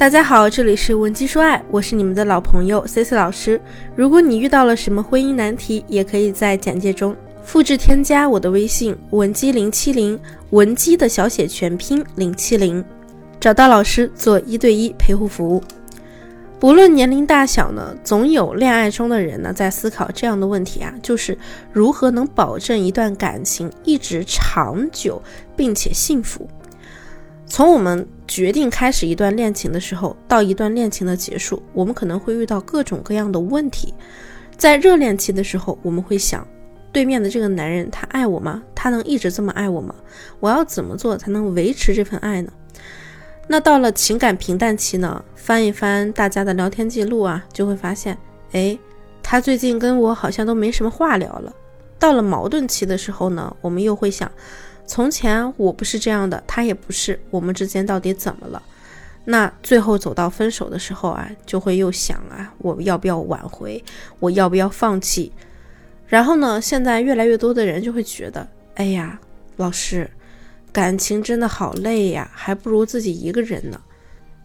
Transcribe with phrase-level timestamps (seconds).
[0.00, 3.60] 大家好，这里是文姬说爱，我是你们的老朋友 C C 老师。
[3.94, 10.18] 如果你遇到了什么婚姻难题，也可以在简介中复制添加我的微信文姬零七零，
[10.52, 12.82] 文姬的小写全拼零七零，
[13.38, 15.62] 找到老师做一对一陪护服务。
[16.58, 21.36] 不论年龄大小呢，总有恋爱中的人呢在思考这样的问题啊，就是
[21.74, 25.20] 如何能保证一段感情一直长久
[25.54, 26.48] 并且幸福。
[27.50, 33.92] 从我们决定开始一段恋情的时候，到一段恋情的结束，我们可能会遇到各种各样的问题。
[34.56, 36.46] 在热恋期的时候，我们会想，
[36.92, 38.62] 对面的这个男人他爱我吗？
[38.72, 39.92] 他能一直这么爱我吗？
[40.38, 42.52] 我要怎么做才能维持这份爱呢？
[43.48, 45.22] 那到了情感平淡期呢？
[45.34, 48.16] 翻一翻大家的聊天记录啊，就会发现，
[48.52, 48.78] 哎，
[49.24, 51.52] 他最近跟我好像都没什么话聊了。
[51.98, 54.30] 到了矛盾期的时候呢，我们又会想。
[54.90, 58.60] 从前我不是这样的，他也不是，我们之间到底怎么了？
[59.24, 63.80] 那最后走到分手的时候啊，就会又想啊，我要不要挽回？
[64.18, 65.30] 我要不要放弃？
[66.08, 69.16] 然后呢，现在越来越多的人就会觉得，哎呀，
[69.58, 70.10] 老师，
[70.72, 73.80] 感情真的好累呀，还不如自己一个人呢。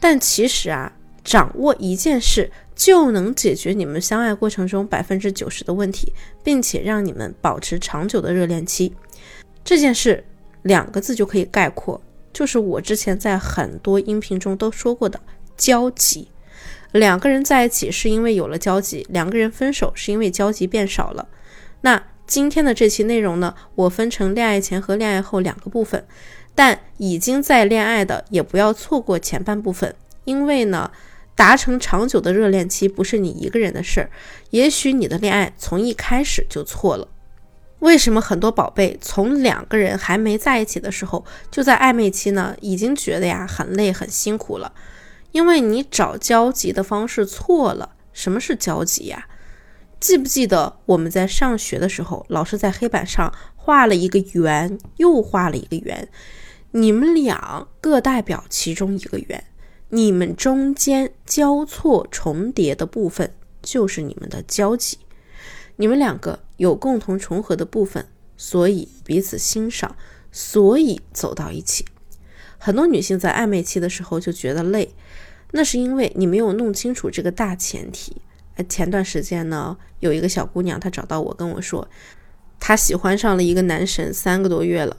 [0.00, 8.92] 但其实啊，掌握一件事就能解决你们相爱过程中百分之九十的问题，并且让你们保持长久的热恋期。
[9.62, 10.24] 这件事。
[10.62, 12.00] 两个字就可以概括，
[12.32, 15.20] 就是我之前在很多音频中都说过的
[15.56, 16.28] 交集。
[16.92, 21.26] 两个人在一起是因为有了交集，两个人分手是因为交集变少了。
[21.80, 26.04] 那今天的这期内容呢，我分成恋爱前和恋爱后两个部分，
[26.54, 30.92] 但已经在恋爱的也不要错过前半部分，因为呢，
[31.34, 34.10] 达成长久的热恋期不是你一个人的事儿，
[34.50, 37.08] 也许你的恋爱从一开始就错了。
[37.82, 42.56] 为什么很多宝贝从两个人还没在一起的时候，就在暧昧期呢？
[42.60, 44.72] 已经觉得呀很累很辛苦了，
[45.32, 47.96] 因为你找交集的方式错了。
[48.12, 49.26] 什么是交集呀？
[49.98, 56.08] 记不记得我们在上学的时候，老师在黑板上画了一个圆，又画了一个圆，
[56.70, 59.42] 你们俩各代表其中一个圆，
[59.88, 64.98] 你们中间交错重叠的部分就是你们的交集。
[65.76, 68.06] 你们两个有共同重合的部分，
[68.36, 69.96] 所以彼此欣赏，
[70.30, 71.84] 所以走到一起。
[72.58, 74.94] 很多女性在暧昧期的时候就觉得累，
[75.50, 78.22] 那是因为你没有弄清楚这个大前提。
[78.68, 81.88] 前段时间呢，有一个小姑娘，她找到我跟我说，
[82.60, 84.96] 她喜欢上了一个男神三个多月了，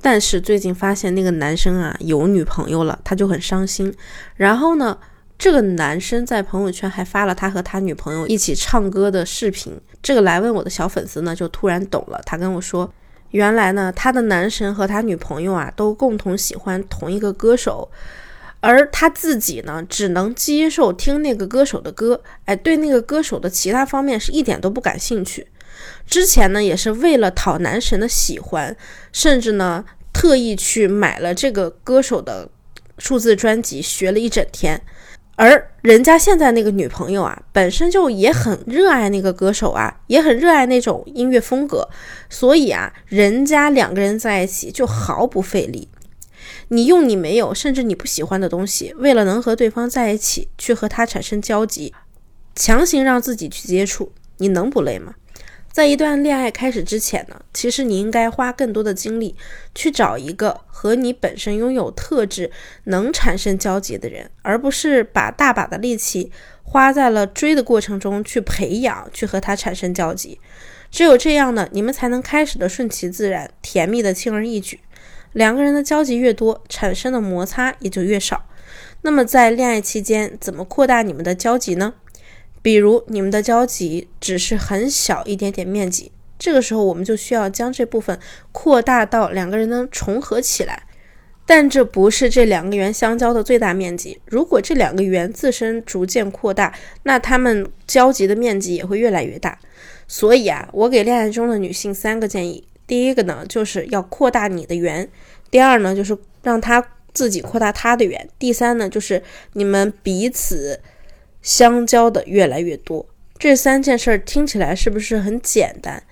[0.00, 3.94] 但是最近发现那个男生啊有女朋友了，她就很伤心。
[4.36, 4.98] 然后呢？
[5.36, 9.78] 这个男生在朋友圈还发了他和他女朋友一起唱歌的视频。
[10.02, 12.20] 这个来问我的小粉丝呢，就突然懂了。
[12.24, 12.90] 他跟我说，
[13.30, 17.90] 原来呢，他的男神和他女朋友啊，都共同喜欢同一个歌手，
[18.60, 25.48] 而他自己呢，只能接受听那个歌手的歌，哎，对那个歌手的其他方面是一点都不感兴趣。
[26.06, 28.74] 之前呢，也是为了讨男神的喜欢，
[29.12, 32.48] 甚至呢，特意去买了这个歌手的
[32.98, 34.80] 数字专辑，学了一整天。
[35.36, 41.88] 而人家现在那个女朋友啊，本身就也很热爱那个歌手啊，也很热爱那种音乐风格，
[42.30, 45.88] 所以啊，人家两个人在一起就毫不费力。
[46.68, 51.92] 你用你没有，甚至你不喜欢的东西，为了能和对方在一起，去和他产生交集，
[52.54, 55.14] 强行让自己去接触，你能不累吗？
[55.74, 59.34] 在一段恋爱开始之前呢，其实你应该花更多的精力
[59.74, 62.52] 去找一个和你本身拥有特质
[62.84, 66.30] 能产生交集的人，而不是把大把的力气
[66.62, 70.38] 花在了追的过程中去培养，去和他产生交集。
[70.92, 74.78] 只有这样呢，你们才能开始的顺其自然，甜蜜的轻而易举。
[75.32, 78.46] 两个人的交集越多，产生的摩擦也就越少。
[79.02, 81.94] 那么在恋爱期间，怎么扩大你们的交集呢？
[82.64, 88.18] 比如你们的交集只是很小一点点面积，这个时候我们就需要将这部分
[88.52, 90.84] 扩大到两个人能重合起来，
[91.44, 94.18] 但这不是这两个圆相交的最大面积。
[94.24, 99.58] 如果这两个圆自身逐渐扩大，那它们交集的面积也会越来越大。
[100.08, 105.06] 所以啊，我给恋爱中的女性三个建议：第一个呢，就是要扩大你的圆；
[105.50, 106.82] 第二呢，就是让她
[107.12, 109.22] 自己扩大她的圆；第三呢，就是
[109.52, 110.80] 你们彼此。
[111.44, 113.06] 相交的越来越多，
[113.38, 116.02] 这三件事听起来是不是很简单？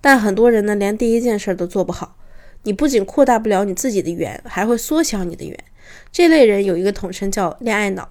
[0.00, 2.16] 但很多人呢，连第一件事都做不好。
[2.64, 5.56] 你不仅扩大不了你自己的圆，还会缩小你的圆。
[6.10, 8.10] 这类人有一个统称叫恋爱脑。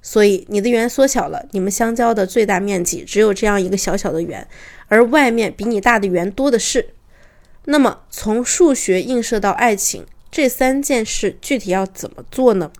[0.00, 4.46] 所以你的圆缩小了，你们相交的最大面积只有这样一个小小的圆，
[4.86, 6.90] 而外面比你大的圆多的是。
[7.64, 12.72] 那么从数学映射到爱情，这三件事具体要怎么做呢？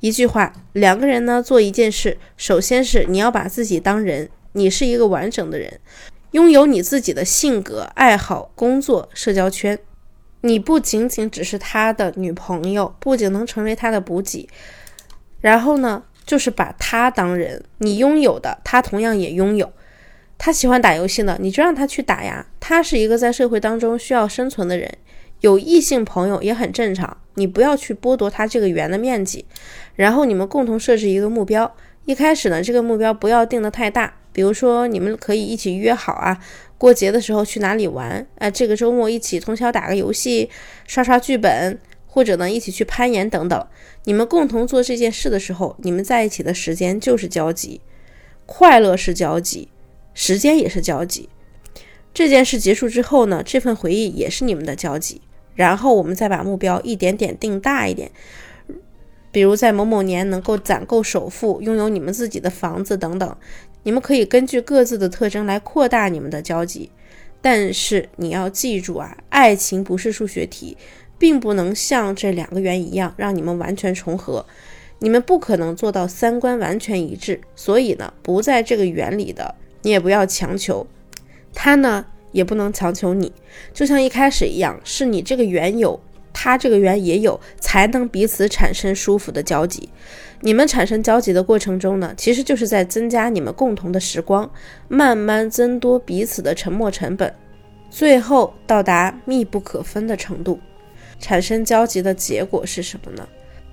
[0.00, 5.80] 一句话，两个人呢做一件事，首先是你要把自己当人，你是一个完整的人，
[6.32, 9.78] 拥有你自己的性格、爱好、工作、社交圈。
[10.42, 14.46] 你不仅仅只是他的女朋友，不仅能成为他的补给，
[15.40, 19.72] 然后呢，就是把他当人，你拥有的他同样也拥有。
[20.36, 22.46] 他喜欢打游戏呢，你就让他去打呀。
[22.60, 24.92] 他是一个在社会当中需要生存的人，
[25.44, 27.14] 有异性朋友也很正常。
[27.34, 29.44] 你不要去剥夺他这个圆的面积，
[29.94, 31.70] 然后你们共同设置一个目标。
[32.06, 36.38] 一开始呢，这个目标不要定得太大，比如说你们可以一起约好啊。
[36.78, 38.26] 过节的时候去哪里玩？
[38.36, 40.48] 哎，这个周末一起通宵打个游戏，
[40.86, 43.66] 刷刷剧本，或者呢一起去攀岩等等。
[44.04, 47.82] 你们共同做这件事的时候，你们在一起的时间就是交集，
[48.46, 49.68] 快乐是交集，
[50.14, 51.28] 时间也是交集。
[52.14, 55.20] 这件事结束之后呢，这份回忆也是你们的交集。
[55.54, 58.10] 然后我们再把目标一点点定大一点，
[59.30, 63.36] 比如在某某年能够攒够首付，拥有你们自己的房子等等。
[63.82, 66.90] 你们可以根据各自的特征来扩大你们的交集，
[67.42, 70.76] 但是你要记住啊，爱情不是数学题，
[71.18, 74.46] 并不能像这两个圆一样让你们完全重合，
[75.00, 77.40] 你们不可能做到三观完全一致。
[77.54, 80.86] 所以呢，不在这个圆里的，你也不要强求，
[81.52, 83.32] 他呢也不能强求你。
[83.72, 85.98] 就像一开始一样，是你这个缘有，
[86.32, 89.88] 他这个缘也有，才能彼此产生舒服的交集。
[90.40, 94.50] 你们产生交集的过程中呢，其实就是在增加你们共同的时光，
[94.88, 97.32] 慢慢增多彼此的沉默成本，
[97.88, 100.58] 最后到达密不可分的程度。
[101.20, 103.26] 产生交集的结果是什么呢？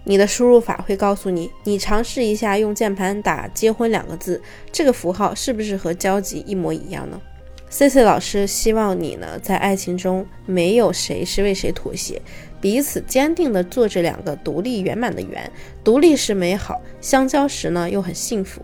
[0.03, 4.41] 你的输入法会告诉你，你尝试一下用键盘打“结婚”两个字，
[4.71, 7.21] 这个符号是不是和交集一模一样呢
[7.71, 12.21] ？C C 老师希望你呢，在爱情中没有谁是为谁妥协，
[12.59, 15.49] 彼此坚定的做着两个独立圆满的圆。
[15.81, 18.61] 独立时美好，相交时呢又很幸福。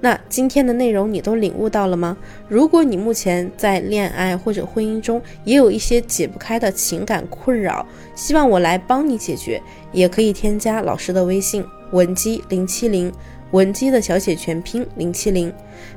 [0.00, 2.16] 那今天的内容你都领悟到了吗？
[2.48, 9.60] 如果你目前在恋爱或者婚姻中也有一些解不开的情感困扰，希望我来帮你解决，
[9.92, 11.62] 也可以添加老师的微信
[11.92, 13.12] 文姬零七零，
[13.50, 15.52] 文姬的小写全拼零七零，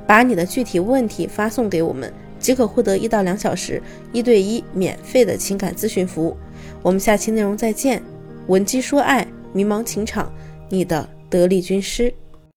[0.05, 2.11] 把你的具体问题发送给我们。
[2.41, 6.35] 即可获得一到两小时一对一免费的情感咨询服务。
[6.81, 8.01] 我们下期内容再见。
[8.47, 10.33] 文姬说爱，迷茫情场，
[10.67, 12.13] 你的得力军师。